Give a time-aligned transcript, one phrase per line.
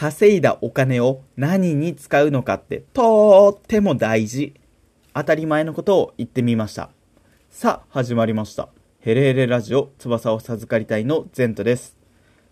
[0.00, 4.54] 稼いだお金を何に使うのかってとっても大事。
[5.12, 6.90] 当たり前のことを言ってみました。
[7.50, 8.68] さあ、始まりました。
[9.00, 11.98] ヘレヘレラジオ翼を授かりたいのゼントです。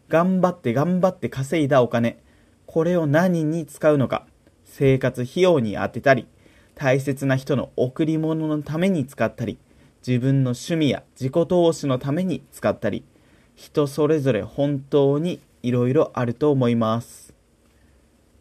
[0.08, 2.20] 頑張って頑張って稼いだお金。
[2.66, 4.26] これを何に使うのか。
[4.64, 6.26] 生活費用に充てたり、
[6.74, 9.56] 大切な人の贈り物のために使ったり、
[10.04, 13.04] 自分の趣味や自己投資のために使ったり、
[13.54, 17.25] 人それぞれ本当にいろいろあると思います。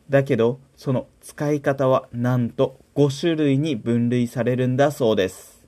[0.10, 5.66] だけど、その使い方はなんと5種類に分類されるんだそうです。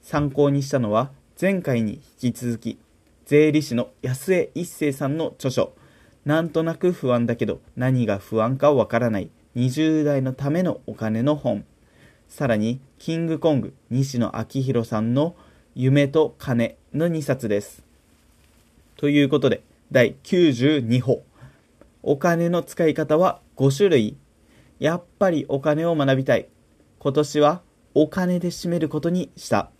[0.00, 2.78] 参考にしたのは前回に引き続き、
[3.26, 5.72] 税理士の安江一生さんの著書、
[6.24, 11.64] なんとなく不安だけど何が不安かわからない20代のためのお金の本。
[12.28, 15.36] さらに、キングコング西野昭弘さんの
[15.74, 17.84] 夢と金の2冊です。
[18.96, 21.22] ということで、第92歩。
[22.02, 24.16] お金の使い方は5種類。
[24.78, 26.48] やっぱりお金を学びたい。
[26.98, 27.62] 今年は
[27.94, 29.70] お金で締めることにした。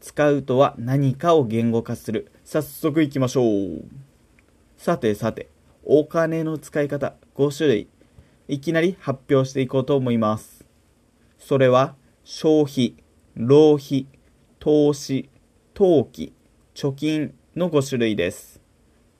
[0.00, 2.30] 使うとは何かを言語化する。
[2.44, 3.84] 早速行きましょう。
[4.76, 5.48] さてさて、
[5.84, 7.88] お金の使い方5種類。
[8.46, 10.66] いきなり発表していこうと思います。
[11.38, 12.96] それは消費、
[13.34, 14.06] 浪費、
[14.58, 15.30] 投資、
[15.72, 16.32] 投機、
[16.74, 18.60] 貯金の5種類です。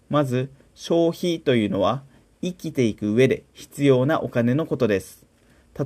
[0.08, 2.02] まず、消費というのは
[2.44, 5.24] 生きていく上で必要なお金のことです。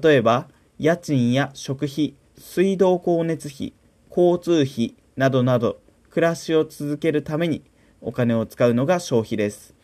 [0.03, 3.73] 例えば、家賃や食費、水道光熱費、
[4.11, 7.62] 交通費などなど、暮らしを続けるために
[8.00, 9.75] お金を使うのが消費です。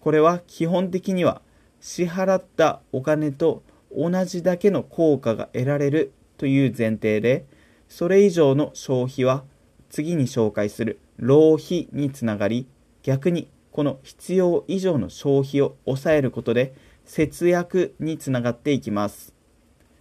[0.00, 1.40] これは基本的には
[1.80, 3.62] 支払ったお金と
[3.96, 7.46] 同じだけの効果が得られるという前提で、
[7.88, 9.44] それ以上の消費は
[9.88, 12.66] 次に紹介する浪費につながり、
[13.02, 19.34] 逆にこの必要以上の消費を抑えることで節約につながっていきます。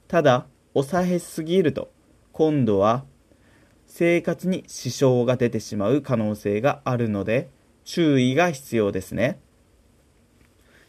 [0.08, 1.92] ただ、抑えすぎると
[2.34, 3.04] 今度は
[3.88, 7.50] 生活に支障が出てしまう可能性があるので
[7.84, 9.40] 注意が必要ですね。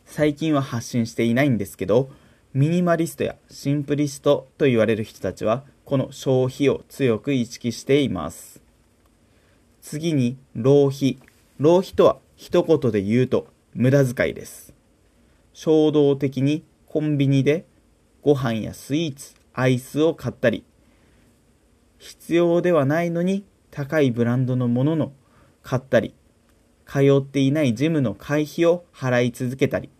[0.04, 2.10] 最近は発信していないんですけど、
[2.52, 8.62] ミニマリストやシンプリストと言われる人たちはこの消費を強く意識しています
[9.82, 11.18] 次に浪費
[11.58, 14.74] 浪費とは一言で言うと無駄遣いです
[15.52, 17.64] 衝動的にコンビニで
[18.22, 20.64] ご飯やスイーツアイスを買ったり
[21.98, 25.12] 必要ではないのに高いブランドのものの
[25.62, 26.14] 買ったり
[26.86, 29.90] 通っていないジムの会費を払い続けたり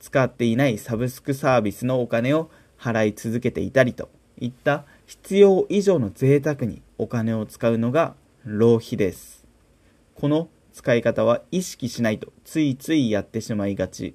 [0.00, 8.14] 使っていないサブスクサービスのお金を払い続けていたりといった必要以上の贅沢にお金を使うのが
[8.44, 9.46] 浪費です。
[10.14, 14.14] この使い方は意識しないとついついやってしまいがち。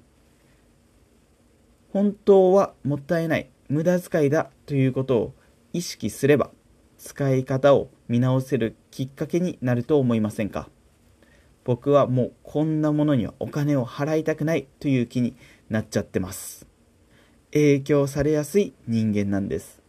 [1.92, 5.34] 本当はもったいない、無駄遣いだということを
[5.72, 6.50] 意識すれば
[6.98, 10.68] 使い方を見直せるきっかけになると思いませんか？
[11.64, 15.34] 僕はもうこんなものにはお金を払いたくないという気に
[15.70, 16.66] なっちゃってます。
[17.52, 19.80] 影響されやすい人間なんです。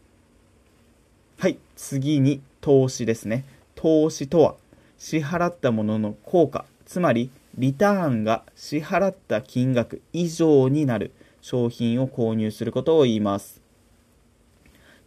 [1.38, 3.46] はい、次に投資ですね。
[3.76, 4.56] 投資とは
[5.02, 13.62] 支払ったものの効果、つまりリターンが支払った金額以上になる商品を購入することを言います。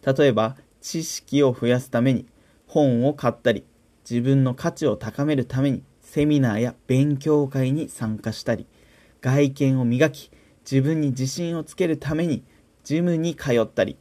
[0.05, 2.25] 例えば、知識を増やすために
[2.67, 3.63] 本を買ったり、
[4.07, 8.67] 自分の価値を高めるためにセミナーや勉強会に参加したり、
[9.21, 10.29] 外見を磨き、
[10.69, 12.43] 自分に自信をつけるために
[12.83, 13.97] ジムに通ったり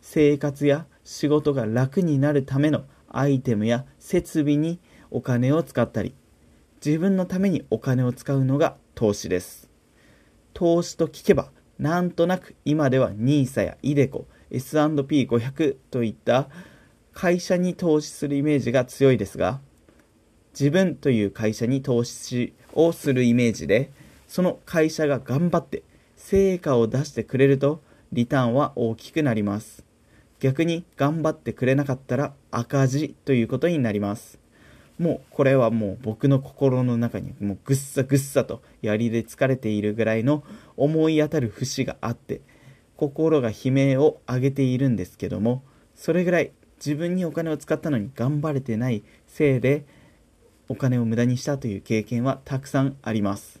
[0.00, 4.78] 生活や仕事が楽になるためのアイテムや設備に
[5.14, 6.12] お金を使ったり
[6.84, 9.70] 自分のためにお金を使うのが投資です
[10.52, 16.48] 投資と聞けばなんとなく今では NISA や iDeCo S&P500 といった
[17.12, 19.60] 会社に投資するイメージが強いですが
[20.52, 23.92] 自分という会社に投資をするイメージで
[24.26, 25.84] その会社が頑張って
[26.16, 27.80] 成果を出してくれると
[28.12, 29.84] リターンは大きくなります。
[30.40, 34.43] 逆に頑張ってくれなかったら赤字ということになります。
[34.98, 40.44] もうこれはもう僕の心の中にもうぐっさぐっさと槍で疲れているぐらいの
[40.76, 42.42] 思い当たる節があって
[42.96, 45.64] 心が悲鳴を上げているんですけども
[45.96, 49.84] それぐらい自分にお金を使ったのに頑張れてないせいで
[50.68, 53.60] お金を無駄にしたという経験はたくさんあります。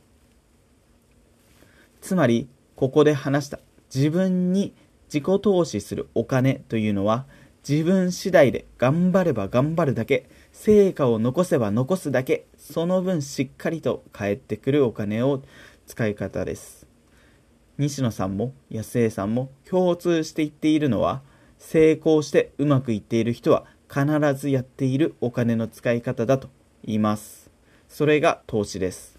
[2.00, 3.60] つまりここで話した
[3.94, 4.74] 自分に
[5.06, 7.26] 自己投資するお金というのは
[7.66, 15.42] 自分次第で頑張れば頑張るだけ成果を残せば残すだけその分しっかりと返ってくるお金を
[15.86, 16.84] 使い方です
[17.76, 21.22] 西野さんも安江さんも共通して言っているのは、
[21.58, 26.48] 成功してうまくいっている人は必ずやっているお金の使い方だと
[26.84, 27.50] 言います。
[27.88, 29.18] それが投資です。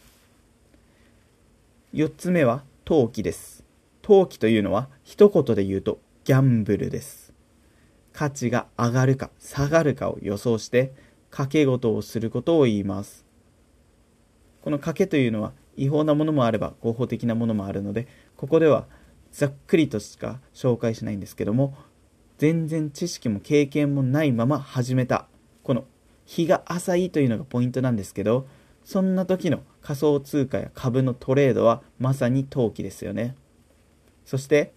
[1.94, 3.66] 4つ目は投機です。
[4.02, 7.34] 投機というのは一言で言うとギャンブルです。
[8.14, 10.94] 価値が上がるか下がるかを予想して
[11.36, 13.26] 賭け事をすることを言います。
[14.62, 18.86] この賭けというのは違法なものもあれば合法的なものもあるので、ここでは
[19.34, 21.76] ざっくりとしか紹介しないんですけども、
[22.38, 25.28] 全然知識も経験もないまま始めた、
[25.64, 25.84] この
[26.26, 28.48] 日が浅いというのがポイントなんですけど、
[28.86, 33.36] そんな時の仮想通貨や株のトレードはまさに投機ですよね。
[34.24, 34.72] そして、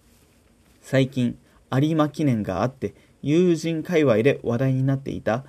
[0.81, 1.39] 最近、
[1.71, 5.45] 有馬記念があって、友人界隈で話題になっていた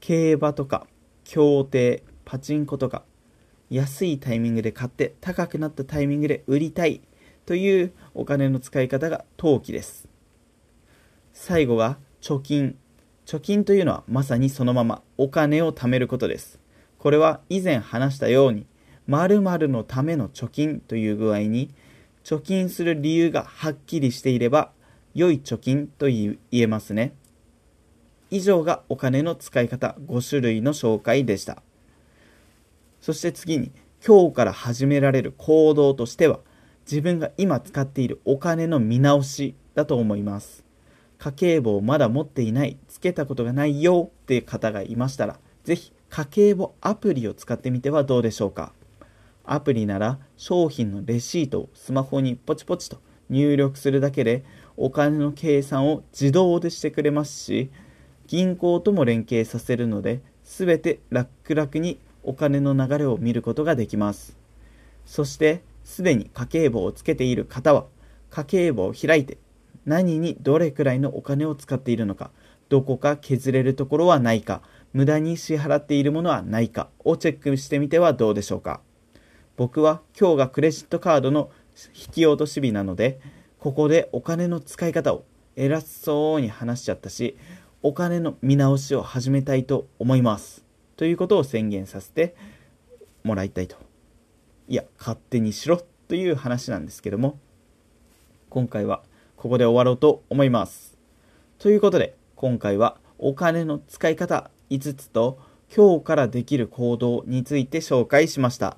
[0.00, 0.86] 競馬とか
[1.24, 3.04] 競艇パチンコとか
[3.70, 7.00] 安いタイミングで買って高くなったタイミングで売りたい
[7.46, 10.08] というお金の使い方が投機です。
[11.32, 12.76] 最後が貯金。
[13.26, 16.58] 貯金というのはまさにそのままお金を貯めることです。
[16.98, 18.66] これは以前話したように
[19.06, 21.70] 〇〇のための貯金という具合に
[22.24, 24.72] 貯金する理由がはっきりしていれば
[25.14, 27.14] 良い貯金と言えますね。
[28.30, 31.62] 以上がお金の使い方5種類の紹介でした。
[33.00, 33.72] そして次に
[34.06, 36.40] 今日から始められる行動としては
[36.90, 40.64] 自分が今使っているお金の見直しだと思います。
[41.18, 48.72] 家計簿をまだ持っていない、つけたことがないよっていう方がいましたら、ぜひ家計簿アプリを使ってみてはどうでしょうか。
[49.44, 54.44] アプリなら商品のレシートをスマホにポチポチと入力するだけで
[54.76, 57.70] お金の計算を自動でしてくれますし、
[58.30, 64.38] 銀行とも連携させるので、すべて楽々にお金の流れを見ることができます。
[65.04, 67.86] そして、すでに家計簿をつけている方は、
[68.30, 69.38] 家計簿を開いて、
[69.84, 72.30] 何にどれくらいのお金を使っているのか、
[72.68, 74.62] どこか削れるところはないか、
[74.92, 78.80] 無駄に支払っているものはないかをチェックしてみてはどうでしょうか。
[79.56, 81.50] 僕は今日がクレジットカードの
[81.96, 83.18] 引き落とし日なので、
[83.58, 85.24] ここでお金の使い方を
[85.56, 87.36] 偉そうに話しちゃったし、
[87.82, 90.64] お金の見直しを始めたいと思います。
[90.96, 92.34] ということを宣言させて
[93.24, 93.76] もらいたいと。
[94.68, 97.38] いや、勝手にしろという話なんですけども、
[98.50, 99.02] 今回は
[99.36, 100.98] ここで終わろうと思います。
[101.58, 105.38] ということで、今回はお金の使い方5つと
[105.74, 108.76] 今日からできる行動について紹介しました。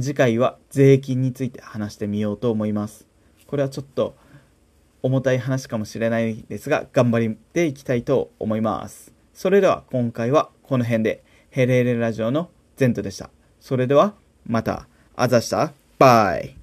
[0.00, 3.06] 次回は税金について話してみようと思います。
[3.46, 4.14] これはちょっと
[5.02, 9.12] 重たい話かもしれないですが、頑張っていきたいと思います。
[9.34, 13.30] それでは今回はこの辺で、ヘレーレラジオのゼントでした。
[13.60, 14.14] それでは
[14.46, 16.61] また、あざした、バイ。